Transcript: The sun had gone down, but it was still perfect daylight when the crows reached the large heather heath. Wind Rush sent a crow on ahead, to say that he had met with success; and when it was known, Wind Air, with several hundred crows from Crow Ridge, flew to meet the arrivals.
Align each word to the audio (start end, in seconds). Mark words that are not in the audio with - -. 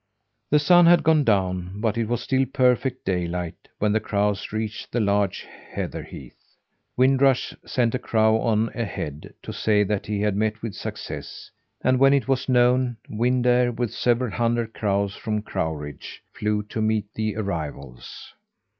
The 0.49 0.57
sun 0.57 0.87
had 0.87 1.03
gone 1.03 1.23
down, 1.23 1.79
but 1.79 1.95
it 1.95 2.07
was 2.07 2.23
still 2.23 2.47
perfect 2.47 3.05
daylight 3.05 3.67
when 3.77 3.91
the 3.93 3.99
crows 3.99 4.51
reached 4.51 4.91
the 4.91 4.99
large 4.99 5.43
heather 5.43 6.01
heath. 6.01 6.55
Wind 6.97 7.21
Rush 7.21 7.53
sent 7.67 7.93
a 7.93 7.99
crow 7.99 8.41
on 8.41 8.69
ahead, 8.69 9.35
to 9.43 9.53
say 9.53 9.83
that 9.83 10.07
he 10.07 10.21
had 10.21 10.35
met 10.35 10.63
with 10.63 10.73
success; 10.73 11.51
and 11.83 11.99
when 11.99 12.13
it 12.15 12.27
was 12.27 12.49
known, 12.49 12.97
Wind 13.11 13.45
Air, 13.45 13.71
with 13.71 13.93
several 13.93 14.31
hundred 14.31 14.73
crows 14.73 15.15
from 15.15 15.43
Crow 15.43 15.73
Ridge, 15.73 16.23
flew 16.33 16.63
to 16.63 16.81
meet 16.81 17.05
the 17.13 17.35
arrivals. 17.35 18.33